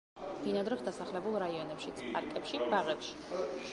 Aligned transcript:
ბინადრობს 0.45 0.81
დასახლებულ 0.87 1.37
რაიონებშიც, 1.43 2.01
პარკებში, 2.17 2.63
ბაღებში. 2.73 3.15